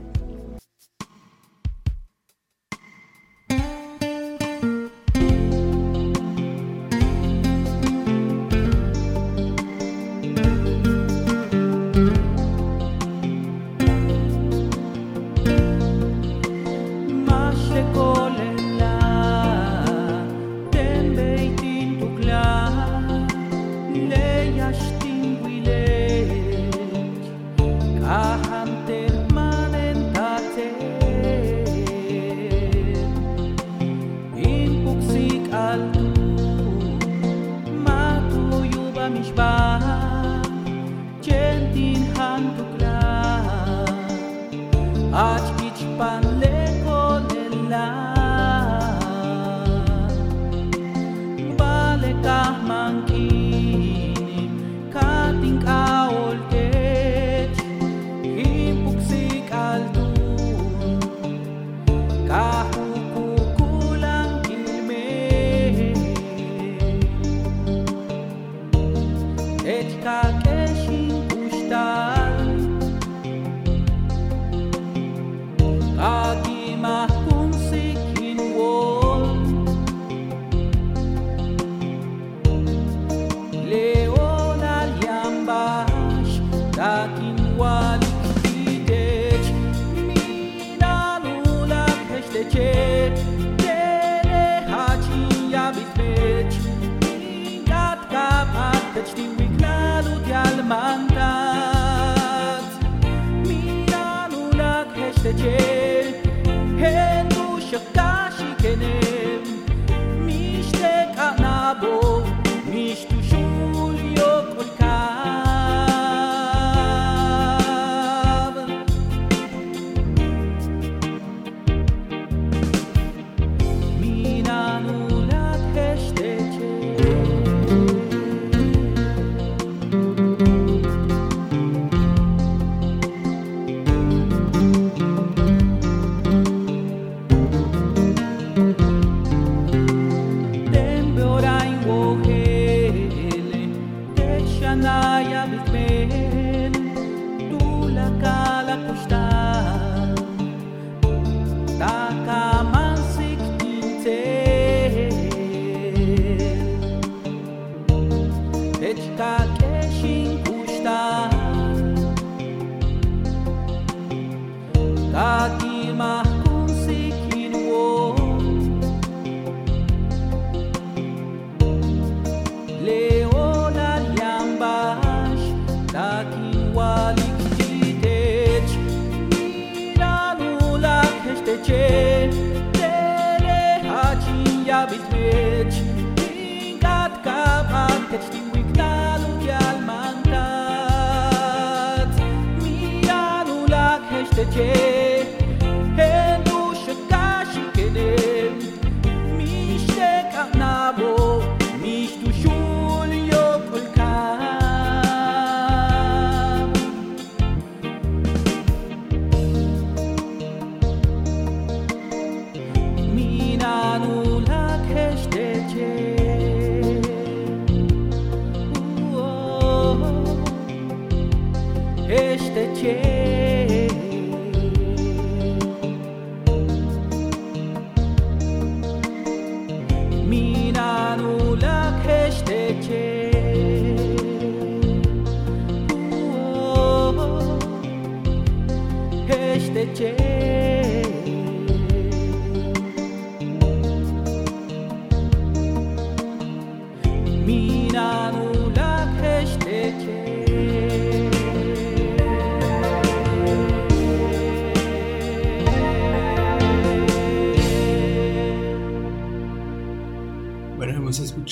[194.59, 194.88] Kesteche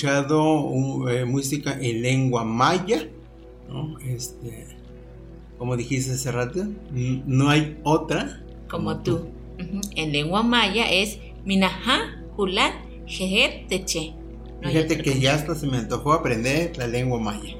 [0.02, 3.08] escuchado un- eh, música en lengua maya,
[3.68, 3.98] ¿no?
[3.98, 4.66] Este,
[5.58, 6.66] como dijiste hace rato,
[7.26, 9.28] no hay otra Como tú.
[9.58, 9.80] Ujú.
[9.96, 12.74] En lengua maya es Minaha Hulat
[13.06, 14.14] Jeher Teche.
[14.62, 17.56] No Fíjate que ya hasta se me antojó aprender la lengua maya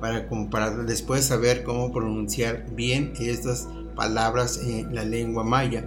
[0.00, 5.84] para, como para después saber cómo pronunciar bien estas palabras en la lengua maya.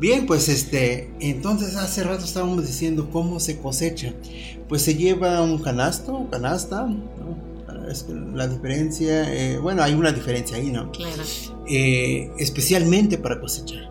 [0.00, 4.14] Bien, pues este, entonces hace rato estábamos diciendo cómo se cosecha.
[4.66, 7.50] Pues se lleva un canasto, canasta, ¿no?
[7.90, 10.90] Es que la diferencia, eh, bueno, hay una diferencia ahí, ¿no?
[10.92, 11.22] Claro.
[11.68, 13.90] eh, especialmente para cosechar.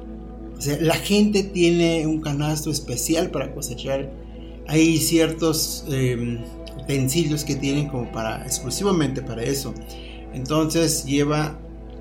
[0.57, 4.09] O sea, la gente tiene un canasto especial para cosechar.
[4.67, 6.39] Hay ciertos eh,
[6.81, 9.73] utensilios que tienen como para exclusivamente para eso.
[10.33, 11.59] Entonces lleva,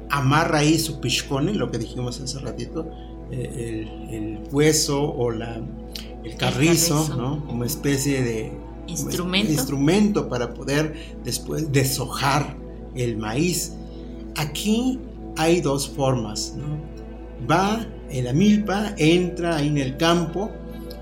[0.09, 2.91] amarra ahí su piscone, lo que dijimos hace ratito,
[3.31, 5.61] el, el hueso o la,
[6.25, 7.17] el carrizo, carrizo.
[7.17, 7.47] ¿no?
[7.47, 8.53] Como especie de
[8.87, 9.53] Instrumento.
[9.53, 12.57] instrumento para poder después deshojar
[12.95, 13.73] el maíz.
[14.37, 14.99] Aquí
[15.37, 16.67] hay dos formas, ¿no?
[17.51, 20.51] Va en la milpa, entra ahí en el campo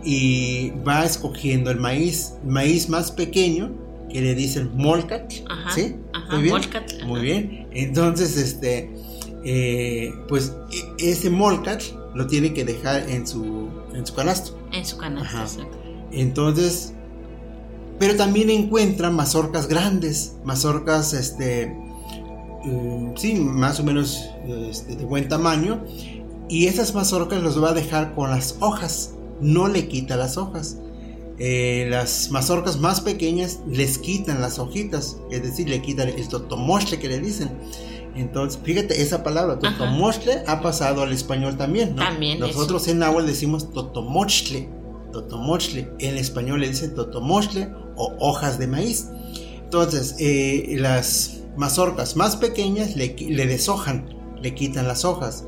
[0.05, 3.73] y va escogiendo el maíz, maíz más pequeño
[4.11, 5.71] que le dicen molcat, Ajá.
[5.73, 5.97] ¿sí?
[6.13, 6.35] Ajá.
[6.35, 6.55] Muy bien.
[6.55, 6.93] Molcat.
[7.05, 7.69] Muy bien.
[7.73, 8.93] Entonces, este,
[9.45, 10.55] eh, pues
[10.99, 11.83] e- ese molcat
[12.17, 14.59] lo tiene que dejar en su, en su canasto.
[14.73, 15.79] En su exacto.
[16.11, 16.95] Entonces,
[17.99, 21.65] pero también encuentran mazorcas grandes, mazorcas, este,
[22.65, 25.85] eh, sí, más o menos este, de buen tamaño.
[26.49, 29.13] Y esas mazorcas los va a dejar con las hojas,
[29.43, 30.79] no le quita las hojas.
[31.39, 36.99] Eh, las mazorcas más pequeñas les quitan las hojitas, es decir, le quitan el totomostle
[36.99, 37.51] que le dicen.
[38.17, 39.79] Entonces, fíjate, esa palabra, Ajá.
[39.79, 41.95] totomostle, ha pasado al español también.
[41.95, 42.03] ¿no?
[42.03, 44.69] También, Nosotros en náhuatl decimos totomochle,
[45.13, 45.91] totomochle.
[45.99, 49.09] En español le dicen totomochle o hojas de maíz.
[49.63, 55.45] Entonces, eh, las mazorcas más pequeñas le, le deshojan, le quitan las hojas.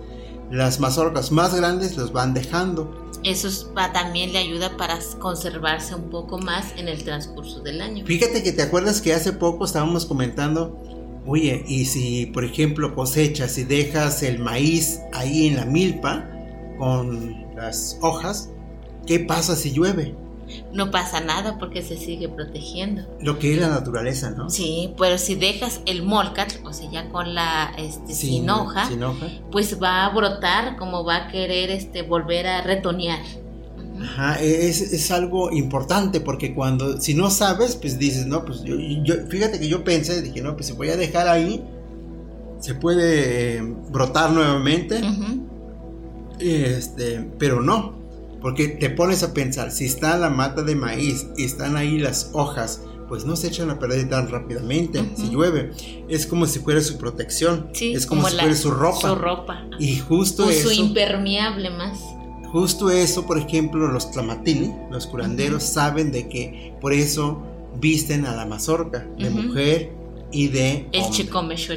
[0.51, 3.09] Las mazorcas más grandes los van dejando.
[3.25, 3.49] Eso
[3.93, 8.07] también le ayuda para conservarse un poco más en el transcurso del año.
[8.07, 10.81] Fíjate que te acuerdas que hace poco estábamos comentando,
[11.29, 16.29] oye, y si por ejemplo cosechas y dejas el maíz ahí en la milpa
[16.79, 18.51] con las hojas,
[19.07, 20.14] ¿qué pasa si llueve?
[20.72, 23.03] No pasa nada porque se sigue protegiendo.
[23.20, 24.49] Lo que es la naturaleza, ¿no?
[24.49, 29.03] Sí, pero si dejas el molcat, o sea, ya con la este, sin, hoja, Sin
[29.03, 29.26] hoja.
[29.53, 33.20] pues va a brotar como va a querer este volver a retonear.
[34.01, 38.77] Ajá, es, es algo importante porque cuando, si no sabes, pues dices, no, pues yo,
[39.05, 41.63] yo- fíjate que yo pensé, dije, no, pues si voy a dejar ahí,
[42.61, 45.01] se puede eh, brotar nuevamente,
[46.39, 47.95] este, pero no,
[48.41, 52.31] porque te pones a pensar, si está la mata de maíz y están ahí las
[52.33, 55.71] hojas, pues no se echan a perder tan rápidamente si llueve.
[56.09, 59.09] Es como si fuera su protección, Sí, es como, si la- fuera su ropa.
[59.09, 59.65] Su ropa.
[59.79, 60.69] Y justo O eso.
[60.69, 61.99] su impermeable más.
[62.53, 67.43] Justo eso, por ejemplo, los tlamatili, los curanderos, saben de que por eso
[67.81, 69.93] visten a la mazorca de mujer
[70.31, 71.17] y de El hombre.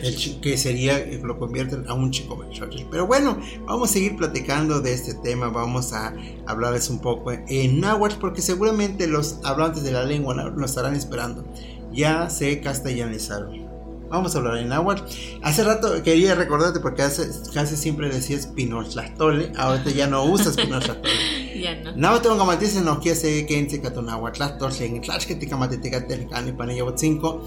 [0.07, 2.43] El chi- que sería, eh, lo convierten a un chico.
[2.91, 6.13] Pero bueno, vamos a seguir platicando de este tema, vamos a
[6.47, 11.45] hablarles un poco en náhuatl, porque seguramente los hablantes de la lengua nos estarán esperando.
[11.93, 13.70] Ya se castellanizaron.
[14.11, 15.03] Vamos a hablar en náhuatl.
[15.41, 21.09] Hace rato quería recordarte porque hace, casi siempre decías pinotlastole, ahorita ya no usas pinotlastole.
[21.51, 21.95] Ya no.
[21.95, 27.41] Nava tengo no quiere ser que en en Tlachketikamatiticate, Cani Panayawatzinco,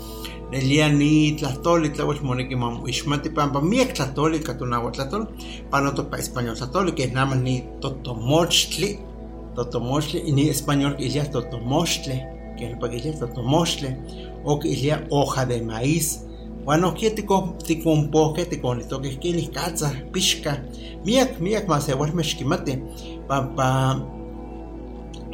[0.50, 5.28] Nelia ni Tlastoli, Tlawach Monekimam, Ishmati Pampa, Miek Tlatoli, Catonahuatlatol,
[5.70, 8.98] Panoto pa español Tlatoli, que es nada más ni Totomochtli,
[9.56, 12.22] Totomochtli, y ni español que ya Totomochtli,
[12.56, 13.96] que es para que ya Totomochtli,
[14.44, 16.20] o que ya hoja de maíz.
[16.64, 19.92] Bueno, que te con te con poque te con esto que es que ni caza,
[20.12, 20.64] pishka,
[21.04, 22.82] miak, miak más se vuelve meshkimate,
[23.28, 24.02] pa pa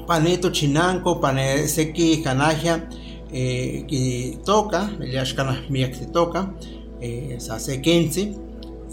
[0.09, 2.89] paneto chinanco, pane seki canajia,
[3.33, 6.53] eh, toca, ya es cana miak se toca,
[7.01, 7.81] eh, sa se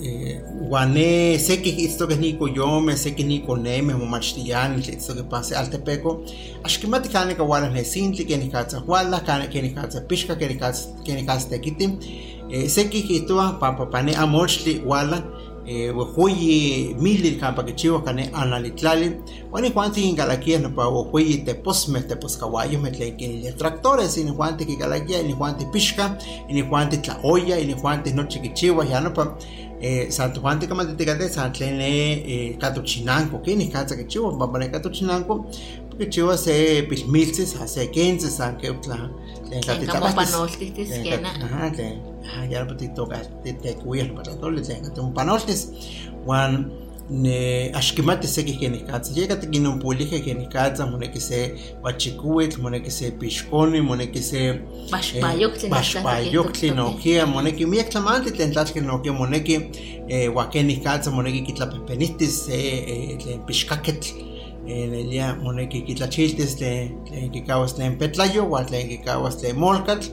[0.01, 5.55] eh, guané, seki esto que es ni coyome, seki ni coneme, mumachtiyan, esto que pase
[5.55, 6.23] altepeco,
[6.63, 8.51] ashkimati kane ka wala ne sinti, que ni
[8.85, 11.97] wala, kane que ni katsa pishka, que ni katsa, que ni katsa tekiti,
[12.51, 15.23] eh, seki kitua, papa pane amochli wala,
[15.67, 19.11] eh, huyi mili kampa que chivo kane analitlali
[19.51, 24.31] wani kwanti ingalakia no pa huyi te posme te poscawayo me tlen que tractores ni
[24.31, 26.17] kwanti que galakia ni kwanti pishka
[26.49, 29.35] ni kwanti tla olla ni kwanti no chiquichiwa ya no pa
[29.81, 34.37] eh, santo kama te tegate san tlen eh, kato chinanco que ni katsa que chivo
[34.37, 35.45] pa pane kato chinanco
[35.89, 38.95] porque chivo se pilmilsis hace quince san que tla
[39.47, 40.31] tlen Tlen kati kamo tlapahtis.
[40.31, 41.29] panoltihtis Tlen kena.
[41.33, 42.85] kat- Ajá, tlen, ajá, ya no te
[43.53, 43.75] te
[44.15, 44.49] para todo,
[45.01, 45.69] un panoltis.
[46.25, 46.71] Juan
[47.09, 49.13] ne ashkimati seki que ni katsa.
[49.13, 53.81] Llega te kino pulije que ni katsa, mone que se wachikuit, mone que se pishkoni,
[53.81, 55.69] mone que se Baxpayoctli.
[55.69, 59.71] Baxpayoctli no kia, mone que miak tlamanti tlen tlachke no kia mone que
[60.09, 64.27] eh, wakeni katsa, mone que kitlapepenitis, eh, eh, tlen pishkaketl.
[64.67, 70.09] en el día mone que kitlachiltis tlen kikawas tlen petlayo, ua tlen kikawas tlen molkatl,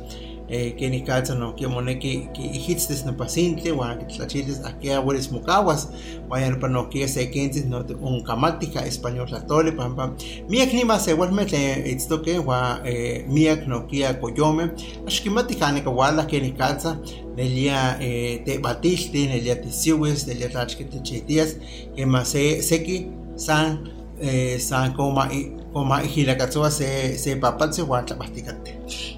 [0.48, 2.76] eh, que ni katsa no kia mone que que
[3.06, 5.88] no pasintle, ua kitlachiltis akia huelis mukawas,
[6.28, 10.12] vayan pa no kia se kentis no un kamatika español tlatole pampa
[10.48, 14.70] miak nima se vuelme te itztoke wa eh, miak no kia koyome
[15.06, 16.98] ashkimati kane kawala que ni katsa
[17.36, 21.56] nelia eh, te batilti nelia te siwis nelia tlachke te chetias
[21.96, 23.90] que más se seki san
[24.20, 28.76] eh, san koma i koma ihilakatsua se se papatse wa tlapastikate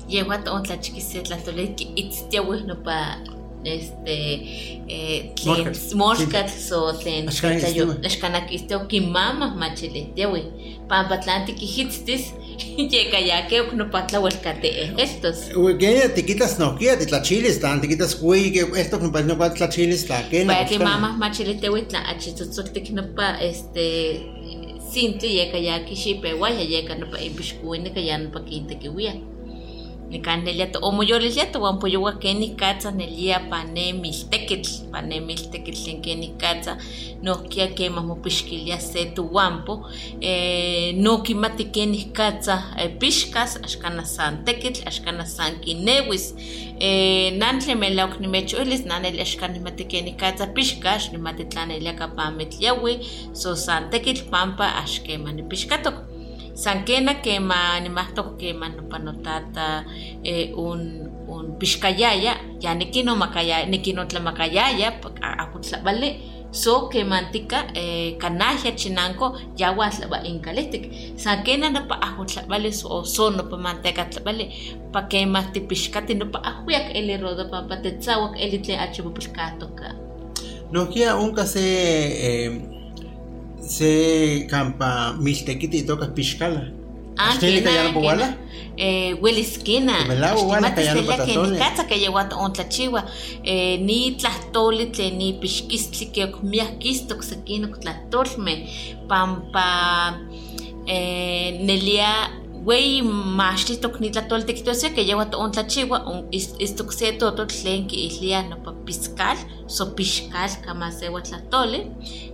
[0.09, 2.99] Yehuat on tlachikise tlatole que itztiawih no pa
[3.67, 4.15] este
[4.89, 5.95] eh, tlen Molkat.
[5.95, 8.07] molkat so tlen Axkan tlayo istiwa.
[8.09, 10.43] axkanakisteo kimama machilihtiawi
[10.89, 12.25] pampa tlanti kihitztis
[12.93, 14.71] yeka ya que no pa tlawelkate
[15.05, 15.39] estos.
[15.81, 19.29] Que te quitas no kia te tlachilis tan te quitas güey que esto no parece
[19.29, 23.03] no cual tlachilis la que Vaya que mama machilihtiawi tla achitzotzoltik no
[24.87, 28.41] pa este sinti yeka ya kixipewa ya yeka no pa ipixkuini ka ya no pa
[28.41, 29.15] kintekiwia.
[29.15, 29.36] Nikan
[30.11, 36.29] nelia to omoyolilia to wan poyowa keni katsa nelia pane miltekitl, pane miltekitl tlen keni
[36.39, 36.79] katsa
[37.23, 39.87] nohkia kema mopixkilia se tu wampo,
[40.21, 46.35] eh, no kimati keni katsa eh, pixkas, axkana san tekitl, axkana san kinewis,
[46.81, 51.93] eh, nan tlen melawak nimechoilis, nan nelia axkan nimati keni katsa pixkas, nimati tlan nelia
[51.95, 53.01] kapamitliawi,
[53.33, 56.16] so san tekitl pampa axkema nipixkatok.
[56.57, 59.85] San kena kema nimahtok kema nopanotata
[60.25, 64.89] eh, un un pixkayaya ya nikino makaya nikino tlamakayaya
[65.21, 66.17] akutlabali
[66.51, 70.89] so kemantika eh, kanahya chinanko ya watlaba inkalihtik
[71.21, 74.49] san kena napa ajutlabali so so nopa manteca tlabali
[74.93, 79.93] pa kema tipixkati nopa ajuyak eli rodo pampa tetzawak eli tlen achibupilkatoka
[80.73, 82.76] no kia unka se eh,
[83.61, 86.63] se campa miltequiti toca piscala
[87.19, 88.01] Ah, Ashtelika kena, ya no kena.
[88.01, 88.37] powala?
[88.77, 89.15] Eh,
[90.77, 91.51] kaya no que patatole.
[91.53, 93.05] ni katsa que llegó a on tlachiwa.
[93.43, 98.69] Eh, ni tlahtoli tlen ni pixkistli que miakistok sekinok tlahtolme.
[99.09, 100.19] Pampa
[100.87, 102.31] eh, nelia
[102.67, 103.03] güey
[103.41, 106.19] maxtitok ni tlatol tekitosia que llegó a on tlachiwa un
[106.67, 109.37] istok se toto tlen que islia no pa piscal
[109.69, 111.79] so piscal kama se tlatole.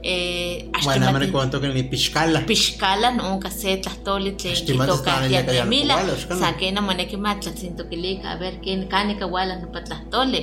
[0.03, 5.29] Eh, bueno me axtimati- recuerdo que ni piscala pixkalan onka se tlahtoli tlen kitoka stanaya
[5.31, 6.41] kaya tiatnemila napawala, xkana.
[6.41, 10.41] san kena moneki matlatzintokilika a ver ken kanika wala nopa tlahtoli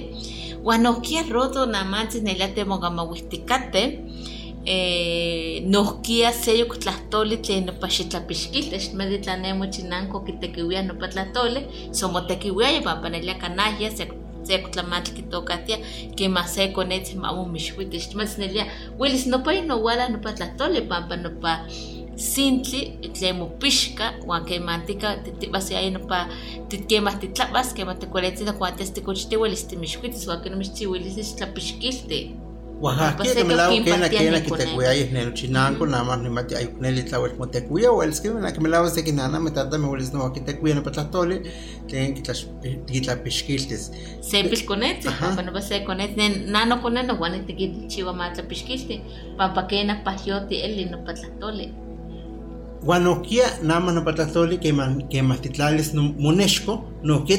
[0.65, 3.81] uan nohkia roto namantzi nelia temokamauihtikate
[4.65, 12.81] eh, nohkia seyok tlahtoli tlen nopa xitlapixkilteh xmati tlanemo chinanko kitekiuia nopa tlahtoli so motekiuiaya
[12.81, 14.07] pampa nelia kanahya se
[14.43, 15.77] tseco tlamatl kitokatia
[16.15, 18.65] kema se konetzi mamu mixuitl xtimatzinelia
[18.99, 21.51] uelis nopa inowala nopa tlatoli pampa nopa
[22.15, 22.81] sintli
[23.13, 26.27] tlen mopixka uan kemantika titibasiaya nopa
[26.89, 32.48] kemah titlabas kemah tikualetzina kuan tes tikochti uelis timixkuitis uan kinomixchiuilis tlapixkilti
[32.81, 36.85] Pues que me la seco, que en el chinanco nada más ni mate ay con
[36.85, 39.51] el tlawel como te cuida o el que la que me la que nada me
[39.87, 41.43] vuelves no no para tole
[41.87, 42.47] tienen que las
[42.87, 45.25] que la pesquiltes sepil konetzi Ajá.
[45.27, 49.01] pampa nopa se konetzi nen nano koneno uan tikichiwa ma tlapixkilti
[49.37, 51.73] pampa kena pahyoti eli nopa tlatoli
[52.81, 54.05] Guanoquia nada más no
[55.09, 57.37] que más titlales no monesco no que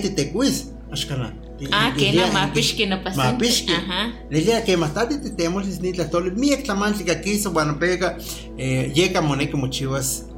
[1.73, 3.47] ah kena ma pixki nopa ma sintli.
[3.47, 4.13] pixki ajá.
[4.31, 6.31] Le llega que más tarde te tenemos ni la tole.
[6.31, 7.13] Mi exclamante que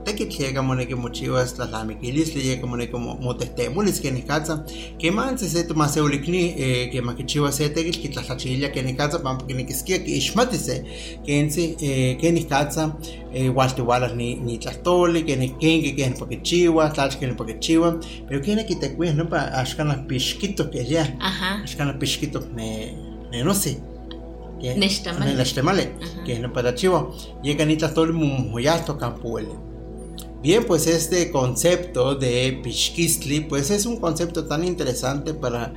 [0.07, 2.35] aquí so bueno pega eh llega moneque mochivas te que llega moneque mochivas las lamiquilis
[2.35, 4.65] le llega moneque motestemulis que ni casa
[4.99, 8.37] que man se se toma se ulikni eh que que chivas se te que la
[8.37, 10.85] chilla que ni casa pam que ni que skia que ishmatise
[11.25, 12.97] que en sí eh que ni casa
[13.33, 17.35] eh walas ni ni tlastoli que ni kenke que ni porque chiva tal que ni
[17.35, 17.99] porque chiva.
[18.29, 21.63] Pero que ni que te cuidas no para ashkana pishquito que ya ajá.
[21.63, 22.95] Ashkana pishquito ne
[23.31, 23.79] ne no sé.
[24.61, 25.35] Que Nextamale.
[25.35, 26.25] nextamale Ajá.
[30.43, 35.73] Bien, pues este concepto de Pishkistli, pues es un concepto tan interesante para,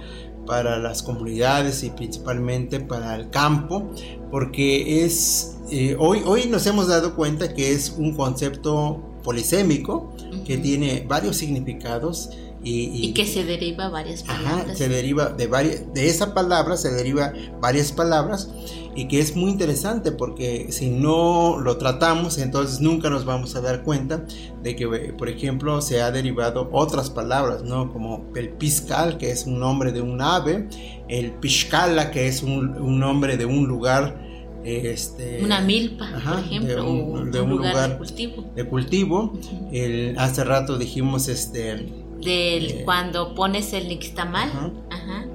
[0.48, 3.92] para las comunidades y principalmente para el campo,
[4.32, 10.14] porque es, eh, hoy, hoy nos hemos dado cuenta que es un concepto polisémico,
[10.46, 12.32] que tiene varios significados
[12.64, 14.78] y, y que se deriva varias Ajá, palabras.
[14.80, 18.50] se deriva de varias, de esa palabra se deriva varias palabras
[18.96, 23.62] y que es muy interesante porque si no lo tratamos entonces nunca nos vamos a
[23.62, 24.26] dar cuenta
[24.64, 27.92] de que eh, por ejemplo se ha derivado otras palabras, ¿no?
[27.92, 30.68] Como el piscal que es un nombre de un ave,
[31.10, 34.24] el piscala que es un, un nombre de un lugar
[34.64, 37.90] este una milpa Ajá, por ejemplo de un- un, de un lugar, lugar.
[37.92, 39.34] de cultivo de cultivo.
[39.72, 44.72] El, hace rato dijimos este del Eh, cuando pones el nixtamal Ajá.
[44.90, 45.26] ajá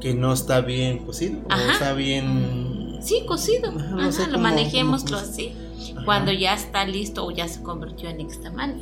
[0.00, 1.72] que no está bien cocido o Ajá.
[1.72, 5.52] está bien sí cocido Ajá, ajá, lo manejémoslo así
[5.94, 6.04] Ajá.
[6.04, 8.80] cuando ya está listo o ya se convirtió en nixtamal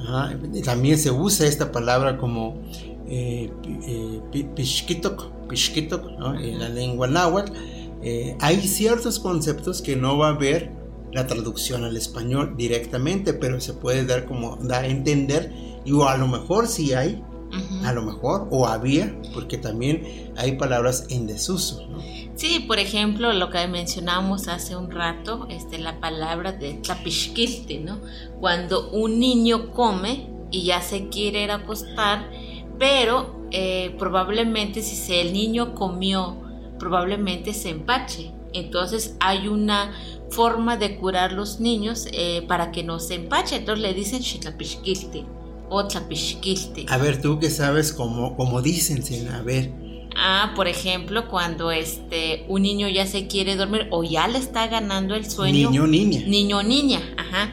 [0.00, 2.60] Ajá, También se usa esta palabra como
[3.08, 3.50] eh,
[3.86, 6.38] eh, pi- pishkitok, pishkitok, ¿no?
[6.38, 7.52] en la lengua náhuatl.
[8.02, 10.70] Eh, hay ciertos conceptos que no va a haber
[11.12, 15.52] la traducción al español directamente, pero se puede dar como dar a entender
[15.84, 17.22] y o a lo mejor sí hay,
[17.84, 21.86] A lo mejor o había, porque también hay palabras en desuso.
[21.88, 21.98] ¿no?
[22.36, 27.98] Sí, por ejemplo, lo que mencionábamos hace un rato, este, la palabra de tlapixquilti, ¿no?
[28.40, 32.28] Cuando un niño come y ya se quiere ir a acostar,
[32.78, 36.36] pero eh, probablemente si se- el niño comió,
[36.78, 38.32] probablemente se empache.
[38.52, 39.92] Entonces hay una
[40.30, 43.56] forma de curar los niños eh, para que no se empache.
[43.56, 45.24] Entonces le dicen xitlapixquilti
[45.68, 46.86] o tlapixquilti.
[46.88, 49.72] A ver, tú que sabes cómo, cómo dicen, a ver.
[50.16, 54.68] Ah, por ejemplo, cuando este un niño ya se quiere dormir o ya le está
[54.68, 55.70] ganando el sueño.
[55.70, 56.22] Niño, niña.
[56.26, 57.52] Niño, niña, ajá.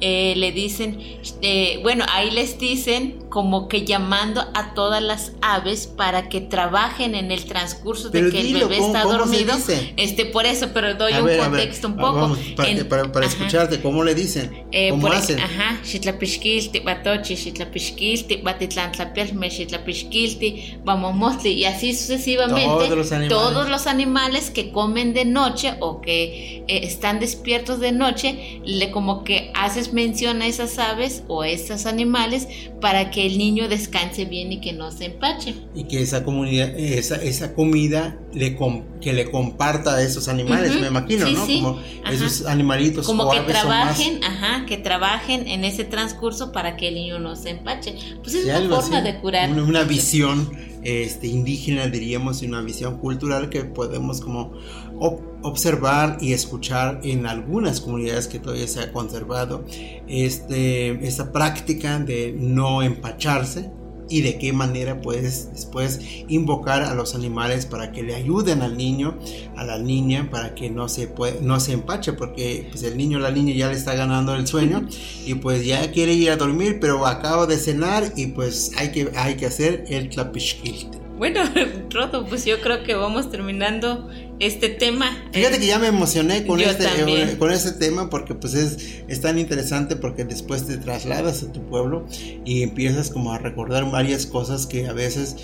[0.00, 0.98] Eh, le dicen,
[1.42, 7.14] eh, bueno, ahí les dicen como que llamando a todas las aves para que trabajen
[7.14, 9.54] en el transcurso de Pero que dilo, el bebé ¿cómo- está dormido.
[9.96, 12.12] Este, por eso, pero doy A un ver, contexto un va- poco.
[12.20, 14.66] vamos, para, En- para- para escucharte, ¿cómo le dicen?
[14.70, 15.40] Eh, ¿Cómo por- hacen?
[15.40, 22.64] Ajá, xitlapixquilti, batochi, xitlapixquilti, batitlantlapialme, xitlapixquilti, vamomostli, y así sucesivamente.
[22.66, 23.28] Todos los animales.
[23.38, 28.90] todos los animales que comen de noche o que eh, están despiertos de noche, le
[28.90, 32.46] como que haces mención a esas aves o a esos animales
[32.82, 35.54] para que el niño descanse bien y que no se empache.
[35.74, 40.78] y que esa comunidad, esa, esa comida le com- que le comparta a esos animales,
[40.78, 41.46] me imagino, sí, ¿no?
[41.46, 42.12] sí, Como ajá.
[42.12, 47.18] esos animalitos Como que trabajen, ajá, que trabajen en ese transcurso para que el niño
[47.18, 47.94] no se empache.
[48.22, 49.50] Pues es Sí, una forma así, de curar.
[49.50, 50.50] Una, una visión
[50.84, 54.52] este, indígena, diríamos, y una visión cultural que podemos como
[54.98, 59.64] ob- observar y escuchar en algunas comunidades que todavía se ha conservado
[60.08, 63.70] este, esta práctica de no empacharse
[64.12, 68.76] y de qué manera puedes después invocar a los animales para que le ayuden al
[68.76, 69.16] niño,
[69.56, 73.20] a la niña, para que no se, no se empache, porque pues, el niño o
[73.20, 74.86] la niña ya le está ganando el sueño
[75.24, 79.10] y pues ya quiere ir a dormir, pero acabo de cenar y pues hay que,
[79.16, 81.01] hay que hacer el tlapixquilte.
[81.18, 81.40] Bueno,
[81.90, 84.08] Rodo, pues yo creo que vamos terminando
[84.40, 85.06] este tema.
[85.32, 87.28] Fíjate que ya me emocioné con Yo este, también.
[87.28, 91.52] eh, con este tema porque pues es, es tan interesante porque después te trasladas a
[91.52, 92.06] tu pueblo
[92.44, 95.36] y empiezas como a recordar varias cosas que a veces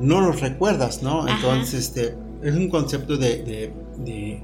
[0.00, 1.22] no los recuerdas, ¿no?
[1.22, 1.36] Ajá.
[1.36, 3.72] Entonces, este, es un concepto de, de,
[4.04, 4.42] de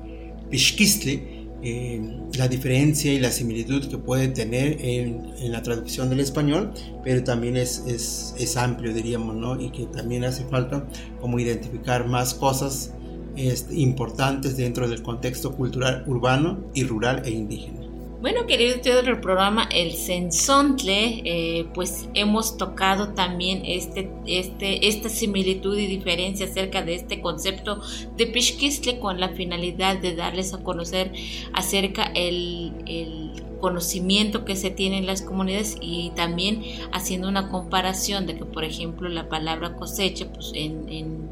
[0.51, 6.73] Pishkistli, la diferencia y la similitud que puede tener en, en la traducción del español,
[7.05, 9.61] pero también es, es, es amplio, diríamos, ¿no?
[9.61, 10.87] Y que también hace falta
[11.21, 12.93] como identificar más cosas
[13.37, 17.82] este, importantes dentro del contexto cultural urbano y rural e indígena.
[18.23, 25.09] Bueno, queridos estudiantes del programa El Sensontle, eh, pues hemos tocado también este, este, esta
[25.09, 27.81] similitud y diferencia acerca de este concepto
[28.17, 31.11] de Pishkistle con la finalidad de darles a conocer
[31.53, 36.63] acerca el, el conocimiento que se tiene en las comunidades y también
[36.93, 41.31] haciendo una comparación de que, por ejemplo, la palabra cosecha, pues en, en,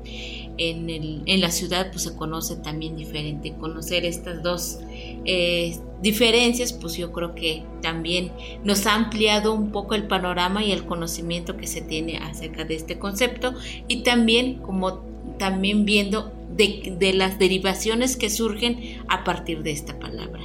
[0.60, 3.54] en, el, en la ciudad pues se conoce también diferente.
[3.54, 4.78] Conocer estas dos
[5.24, 8.30] eh, diferencias, pues yo creo que también
[8.62, 12.74] nos ha ampliado un poco el panorama y el conocimiento que se tiene acerca de
[12.74, 13.54] este concepto
[13.88, 15.00] y también como
[15.38, 20.42] también viendo de, de las derivaciones que surgen a partir de esta palabra.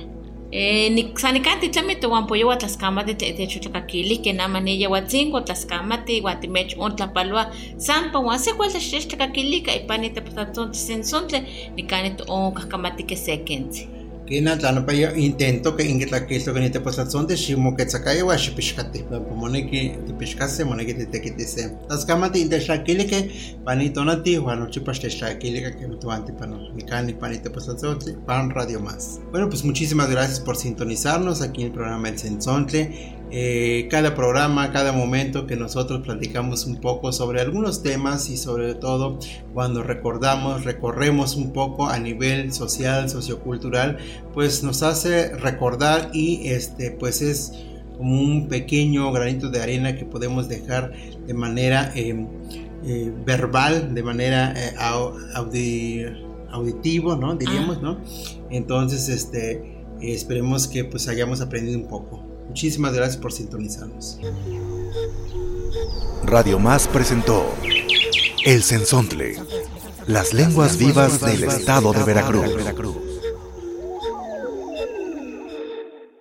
[0.57, 7.43] Eh, sanikanti chami tohuanpoyoua tlaxkamati techontlakaquilihkeh namaniya uatzinco tlaskamati iwan timech ontlapalua
[7.87, 11.39] sanpa uan sekual techtextlakaquilihka ipan nitepotatzontl sensontli
[11.75, 13.94] nikan nitoon kahkamati kesekentzi
[14.25, 17.35] que na tlano pa yo intento que inge tlaquilo que ni te pasas son de
[17.35, 22.41] shimo que tsakaya wa shipishkate pa moneki te pishkase moneki te te kitise las kamati
[22.41, 23.29] inte shakili que
[23.63, 27.51] panito na ti wa no chipas te shakili que me tuanti pano ni cani panito
[27.51, 29.19] pasas son pan radio más.
[29.31, 34.71] Bueno pues muchísimas gracias por sintonizarnos aquí en el programa El Sensontle eh, cada programa,
[34.71, 39.19] cada momento que nosotros platicamos un poco sobre algunos temas y sobre todo
[39.53, 43.97] cuando recordamos, recorremos un poco a nivel social, sociocultural,
[44.33, 47.51] pues nos hace recordar y este pues es
[47.97, 50.93] como un pequeño granito de arena que podemos dejar
[51.27, 52.15] de manera eh,
[52.85, 54.75] eh, verbal, de manera eh,
[55.35, 56.05] audi
[56.51, 57.35] auditivo, ¿no?
[57.35, 57.99] Diríamos, ¿no?
[58.49, 62.24] Entonces, este, esperemos que pues hayamos aprendido un poco.
[62.47, 64.19] Muchísimas gracias por sintonizarnos.
[66.23, 67.45] Radio Más presentó
[68.43, 69.37] El Sensontle,
[70.07, 72.51] las lenguas vivas del estado de Veracruz.